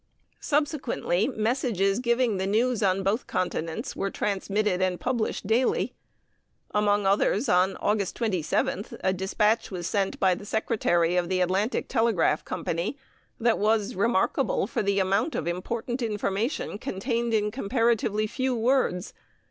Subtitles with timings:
[0.39, 5.93] Subsequently messages giving the news on both continents were transmitted and published daily.
[6.71, 11.87] Among others, on August 27th, a despatch was sent by the secretary of the Atlantic
[11.87, 12.97] Telegraph Company
[13.39, 19.13] that was remarkable for the amount of important information contained in comparatively few words.